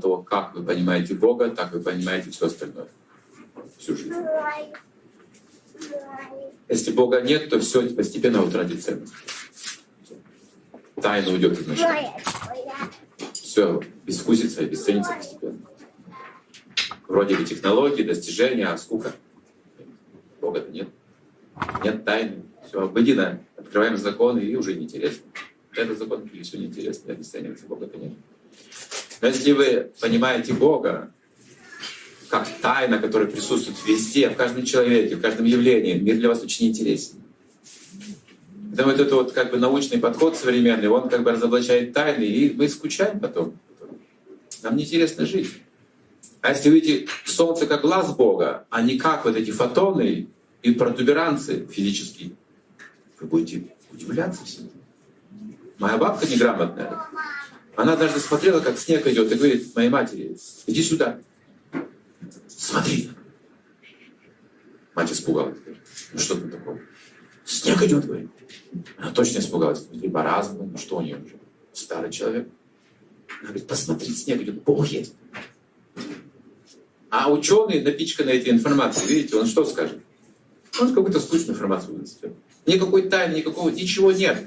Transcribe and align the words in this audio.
того, 0.00 0.22
как 0.22 0.54
вы 0.54 0.62
понимаете 0.62 1.14
Бога, 1.14 1.50
так 1.50 1.72
вы 1.72 1.80
понимаете 1.80 2.30
все 2.30 2.46
остальное. 2.46 2.88
Всю 3.78 3.96
жизнь. 3.96 4.14
Если 6.68 6.92
Бога 6.92 7.20
нет, 7.20 7.48
то 7.48 7.60
все 7.60 7.88
постепенно 7.90 8.42
утратит 8.42 8.82
ценность. 8.82 9.12
Тайна 11.00 11.30
уйдет 11.30 11.58
из 11.58 11.66
нашей. 11.66 12.08
Все 13.32 13.82
безвкусится 14.04 14.62
и 14.62 14.66
обесценится 14.66 15.14
постепенно. 15.14 15.58
Вроде 17.06 17.36
бы 17.36 17.44
технологии, 17.44 18.02
достижения, 18.02 18.66
а 18.66 18.76
скука. 18.76 19.12
Бога-то 20.40 20.70
нет. 20.70 20.88
Нет 21.82 22.04
тайны. 22.04 22.42
Все 22.66 22.82
обыденно. 22.82 23.40
Открываем 23.56 23.96
законы 23.96 24.40
и 24.40 24.54
уже 24.56 24.74
неинтересно. 24.74 25.24
Этот 25.74 25.98
закон 25.98 26.22
и 26.32 26.42
все 26.42 26.58
неинтересно, 26.58 27.12
обесценивается. 27.12 27.66
Бога-то 27.66 27.96
нет. 27.96 28.12
Если 29.20 29.52
вы 29.52 29.90
понимаете 30.00 30.52
Бога, 30.54 31.12
как 32.28 32.48
тайна, 32.60 32.98
которая 32.98 33.28
присутствует 33.28 33.78
везде, 33.86 34.28
в 34.28 34.36
каждом 34.36 34.64
человеке, 34.64 35.16
в 35.16 35.20
каждом 35.20 35.46
явлении, 35.46 35.94
мир 35.94 36.16
для 36.16 36.28
вас 36.28 36.42
очень 36.42 36.68
интересен. 36.68 37.16
Поэтому 38.78 38.92
вот 38.92 39.00
этот 39.00 39.12
вот 39.12 39.32
как 39.32 39.50
бы 39.50 39.58
научный 39.58 39.98
подход 39.98 40.36
современный, 40.36 40.88
он 40.88 41.08
как 41.08 41.24
бы 41.24 41.32
разоблачает 41.32 41.92
тайны, 41.92 42.22
и 42.22 42.54
мы 42.54 42.68
скучаем 42.68 43.18
потом. 43.18 43.58
Нам 44.62 44.76
неинтересно 44.76 45.26
жить. 45.26 45.50
А 46.40 46.50
если 46.50 46.68
увидите 46.68 47.08
Солнце 47.24 47.66
как 47.66 47.80
глаз 47.80 48.14
Бога, 48.14 48.66
а 48.70 48.82
не 48.82 48.98
как 48.98 49.24
вот 49.24 49.36
эти 49.36 49.50
фотоны 49.50 50.28
и 50.62 50.70
протуберанцы 50.72 51.66
физические, 51.66 52.32
вы 53.18 53.26
будете 53.26 53.64
удивляться 53.92 54.44
всему. 54.44 54.70
Моя 55.78 55.96
бабка 55.96 56.26
неграмотная, 56.26 57.00
она 57.78 57.94
даже 57.94 58.18
смотрела, 58.18 58.58
как 58.58 58.76
снег 58.76 59.06
идет, 59.06 59.30
и 59.30 59.36
говорит 59.36 59.76
моей 59.76 59.88
матери, 59.88 60.36
иди 60.66 60.82
сюда, 60.82 61.20
смотри. 62.48 63.10
Мать 64.96 65.12
испугалась. 65.12 65.58
Ну 66.12 66.18
что 66.18 66.34
там 66.34 66.50
такое? 66.50 66.82
Снег 67.44 67.80
идет, 67.84 68.04
говорит. 68.04 68.30
Она 68.96 69.12
точно 69.12 69.38
испугалась. 69.38 69.86
Либо 69.92 70.24
разум, 70.24 70.72
ну 70.72 70.76
что 70.76 70.96
у 70.96 71.02
нее 71.02 71.18
уже? 71.24 71.36
Старый 71.72 72.10
человек. 72.10 72.48
Она 73.42 73.50
говорит, 73.50 73.68
посмотри, 73.68 74.12
снег 74.12 74.42
идет, 74.42 74.60
Бог 74.64 74.84
есть. 74.88 75.14
А 77.10 77.30
ученый, 77.30 77.80
напичканный 77.80 78.38
этой 78.38 78.50
информацией, 78.50 79.06
видите, 79.06 79.36
он 79.36 79.46
что 79.46 79.64
скажет? 79.64 80.00
Он 80.80 80.92
какую-то 80.92 81.20
скучную 81.20 81.54
информацию 81.54 81.94
вынесет. 81.94 82.32
Никакой 82.66 83.08
тайны, 83.08 83.36
никакого, 83.36 83.70
ничего 83.70 84.10
нет. 84.10 84.44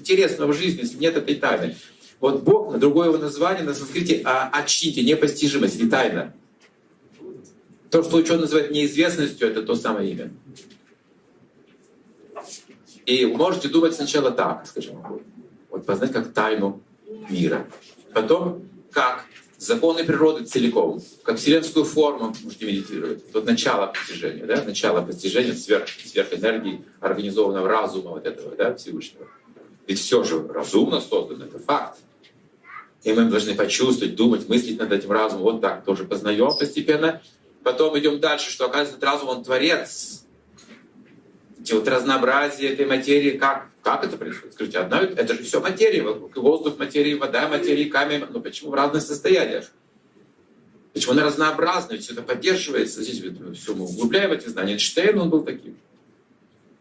Интересного 0.00 0.52
в 0.52 0.56
жизни, 0.56 0.80
если 0.80 0.98
нет 0.98 1.16
этой 1.16 1.36
тайны. 1.36 1.76
Вот 2.20 2.42
Бог, 2.42 2.78
другое 2.78 3.08
его 3.08 3.18
название 3.18 3.64
на 3.64 3.74
санскрите 3.74 4.22
а 4.24 4.48
очните, 4.48 5.02
непостижимость 5.02 5.78
или 5.78 5.88
тайна. 5.88 6.34
То, 7.90 8.02
что 8.02 8.16
ученый 8.16 8.42
называет 8.42 8.70
неизвестностью, 8.70 9.48
это 9.48 9.62
то 9.62 9.74
самое 9.74 10.10
имя. 10.10 10.32
И 13.04 13.24
можете 13.26 13.68
думать 13.68 13.94
сначала 13.94 14.30
так, 14.30 14.66
скажем, 14.66 15.22
вот 15.70 15.86
познать 15.86 16.12
как 16.12 16.32
тайну 16.32 16.82
мира. 17.28 17.66
Потом 18.12 18.62
как 18.90 19.24
законы 19.58 20.04
природы 20.04 20.44
целиком, 20.44 21.00
как 21.22 21.36
вселенскую 21.38 21.84
форму 21.84 22.34
можете 22.42 22.66
медитировать. 22.66 23.22
Вот 23.32 23.46
начало 23.46 23.86
постижения, 23.86 24.44
да? 24.44 24.62
начало 24.64 25.02
постижения 25.02 25.54
сверх, 25.54 25.88
сверхэнергии 25.88 26.84
организованного 27.00 27.68
разума 27.68 28.10
вот 28.10 28.26
этого 28.26 28.56
да, 28.56 28.74
Всевышнего. 28.74 29.26
Ведь 29.86 30.00
все 30.00 30.24
же 30.24 30.46
разумно 30.48 31.00
создано, 31.00 31.44
это 31.44 31.58
факт. 31.58 31.98
И 33.06 33.12
мы 33.12 33.26
должны 33.26 33.54
почувствовать, 33.54 34.16
думать, 34.16 34.48
мыслить 34.48 34.80
над 34.80 34.90
этим 34.90 35.12
разумом. 35.12 35.44
Вот 35.44 35.60
так 35.60 35.84
тоже 35.84 36.02
познаем 36.02 36.50
постепенно. 36.58 37.22
Потом 37.62 37.96
идем 37.96 38.18
дальше, 38.18 38.50
что 38.50 38.64
оказывается 38.64 38.96
этот 38.96 39.04
разум, 39.04 39.28
он 39.28 39.44
творец. 39.44 40.24
Эти 41.60 41.72
вот 41.72 41.86
разнообразие 41.86 42.72
этой 42.72 42.84
материи, 42.84 43.38
как, 43.38 43.68
как 43.84 44.02
это 44.02 44.16
происходит? 44.16 44.54
Скажите, 44.54 44.78
одна, 44.78 45.02
это 45.02 45.34
же 45.34 45.44
все 45.44 45.60
материя, 45.60 46.02
воздух 46.02 46.80
материи, 46.80 47.14
вода 47.14 47.46
материи, 47.46 47.84
камень, 47.84 48.22
но 48.22 48.26
ну 48.28 48.40
почему 48.40 48.72
в 48.72 48.74
разных 48.74 49.02
состояниях? 49.02 49.70
Почему 50.92 51.12
она 51.12 51.22
разнообразна? 51.22 51.92
Ведь 51.92 52.02
все 52.02 52.12
это 52.12 52.22
поддерживается. 52.22 53.04
Здесь 53.04 53.22
все 53.56 53.74
мы 53.76 53.84
углубляем 53.84 54.32
эти 54.32 54.48
знания. 54.48 54.72
Эйнштейн, 54.72 55.16
он 55.16 55.30
был 55.30 55.44
таким. 55.44 55.76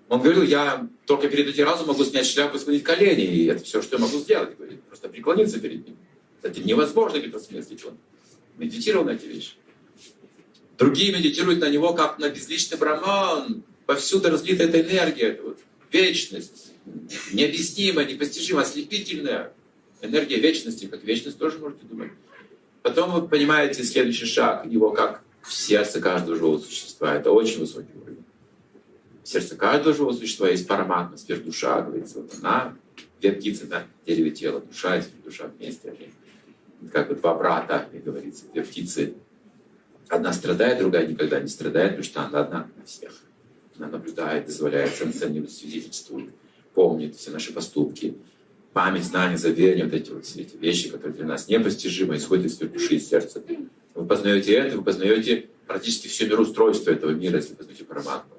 Он 0.09 0.23
говорил, 0.23 0.41
я 0.41 0.87
только 1.05 1.27
перед 1.27 1.49
этим 1.49 1.65
разумом 1.65 1.89
могу 1.89 2.03
снять 2.03 2.25
шляпу 2.25 2.57
и 2.57 2.59
склонить 2.59 2.83
колени, 2.83 3.25
и 3.25 3.45
это 3.45 3.63
все, 3.63 3.83
что 3.83 3.97
я 3.97 4.01
могу 4.01 4.17
сделать. 4.17 4.57
Говорит, 4.57 4.81
просто 4.85 5.07
преклониться 5.07 5.59
перед 5.59 5.85
ним. 5.85 5.97
Кстати, 6.37 6.59
невозможно 6.59 7.17
говорит, 7.17 7.35
осмыслить. 7.35 7.85
Он 7.85 7.97
медитировал 8.57 9.05
на 9.05 9.11
эти 9.11 9.25
вещи. 9.25 9.53
Другие 10.77 11.13
медитируют 11.13 11.59
на 11.59 11.69
него, 11.69 11.93
как 11.93 12.19
на 12.19 12.29
безличный 12.29 12.77
браман. 12.77 13.63
Повсюду 13.85 14.29
разлита 14.29 14.63
эта 14.63 14.81
энергия, 14.81 15.39
вот 15.41 15.59
вечность. 15.91 16.73
Необъяснимая, 17.33 18.05
непостижимая, 18.05 18.65
ослепительная. 18.65 19.53
Энергия 20.01 20.37
вечности, 20.37 20.85
как 20.85 21.03
вечность 21.03 21.37
тоже 21.37 21.57
можете 21.59 21.85
думать. 21.85 22.11
Потом 22.81 23.11
вы 23.11 23.27
понимаете 23.27 23.83
следующий 23.83 24.25
шаг, 24.25 24.65
его 24.65 24.91
как 24.91 25.23
в 25.41 25.53
сердце 25.53 26.01
каждого 26.01 26.37
живого 26.37 26.59
существа. 26.59 27.15
Это 27.15 27.31
очень 27.31 27.59
высокий 27.59 27.97
уровень. 27.99 28.23
Сердце 29.25 29.57
каждого 29.57 29.93
живого 29.93 30.13
существа 30.13 30.47
есть 30.47 30.67
параматма, 30.67 31.17
сверхдуша, 31.17 31.81
говорится. 31.81 32.21
Вот 32.21 32.31
она, 32.39 32.77
две 33.19 33.33
птицы 33.33 33.65
на 33.65 33.83
дереве 34.05 34.31
тела, 34.31 34.61
душа 34.61 34.97
и 34.97 35.01
сверхдуша 35.01 35.51
вместе. 35.57 35.89
Они, 35.89 36.89
как 36.89 37.09
бы 37.09 37.15
два 37.15 37.35
брата, 37.35 37.89
как 37.91 38.03
говорится, 38.03 38.45
две 38.53 38.63
птицы 38.63 39.15
Одна 40.07 40.33
страдает, 40.33 40.79
другая 40.79 41.07
никогда 41.07 41.39
не 41.39 41.47
страдает, 41.47 41.91
потому 41.91 42.03
что 42.03 42.21
она 42.21 42.39
одна 42.41 42.69
на 42.77 42.83
всех. 42.83 43.11
Она 43.77 43.87
наблюдает, 43.87 44.45
дозволяет, 44.45 44.93
санкционирует, 44.93 45.51
свидетельствует, 45.51 46.29
помнит 46.73 47.15
все 47.15 47.31
наши 47.31 47.51
поступки. 47.51 48.15
Память, 48.73 49.05
знание, 49.05 49.37
заверение, 49.37 49.85
вот 49.85 49.93
эти 49.93 50.11
вот 50.11 50.25
все 50.25 50.41
эти 50.41 50.57
вещи, 50.57 50.89
которые 50.89 51.15
для 51.15 51.25
нас 51.25 51.47
непостижимы, 51.47 52.17
исходят 52.17 52.45
из 52.45 52.57
души 52.57 52.95
и 52.95 52.99
сердца. 52.99 53.41
Вы 53.95 54.05
познаете 54.05 54.53
это, 54.53 54.77
вы 54.77 54.83
познаете 54.83 55.49
практически 55.65 56.07
все 56.07 56.27
мироустройство 56.27 56.91
этого 56.91 57.11
мира, 57.11 57.37
если 57.37 57.55
познаете 57.55 57.85
параматму. 57.85 58.34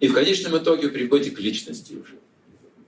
И 0.00 0.08
в 0.08 0.14
конечном 0.14 0.58
итоге 0.58 0.88
вы 0.88 0.92
приходите 0.92 1.30
к 1.30 1.40
личности 1.40 1.94
уже. 1.94 2.18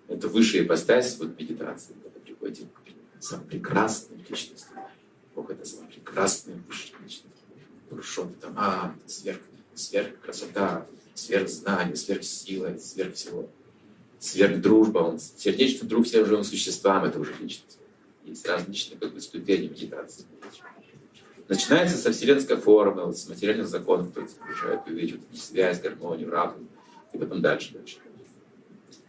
Это 0.09 0.29
высшая 0.29 0.65
ипостась 0.65 1.19
вот 1.19 1.39
медитации, 1.39 1.95
когда 2.03 2.21
приходите 2.21 2.67
к 2.67 3.23
самой 3.23 3.47
прекрасной 3.47 4.19
личности. 4.29 4.67
Бог 5.35 5.51
это 5.51 5.65
самая 5.65 5.89
прекрасная 5.89 6.57
высшая 6.67 6.97
личность 7.03 7.29
что 8.03 8.31
там, 8.41 8.55
а, 8.57 8.95
сверх, 9.07 9.41
сверх 9.75 10.21
красота, 10.21 10.87
сверх 11.15 11.49
знания, 11.49 11.97
сверх 11.97 12.23
сила, 12.23 12.77
сверх 12.77 13.15
всего. 13.15 13.49
Сверх 14.19 14.61
дружба, 14.61 14.99
он 14.99 15.19
сердечный 15.19 15.89
друг 15.89 16.07
всем 16.07 16.27
живым 16.27 16.45
существам, 16.45 17.05
это 17.05 17.21
уже 17.21 17.33
личность. 17.41 17.79
Есть 18.25 18.47
различные 18.47 18.99
как 18.99 19.15
бы, 19.15 19.21
ступени 19.21 19.69
медитации. 19.69 20.25
Начинается 21.49 21.97
со 21.97 22.13
вселенской 22.13 22.57
формы, 22.57 23.07
вот, 23.07 23.19
с 23.19 23.27
материальных 23.29 23.69
законов, 23.69 24.13
которые 24.13 24.83
увидеть 24.87 25.21
вот, 25.31 25.39
связь, 25.39 25.81
гармонию, 25.81 26.31
разум, 26.31 26.69
и 27.13 27.19
потом 27.19 27.41
дальше, 27.41 27.73
дальше. 27.73 27.97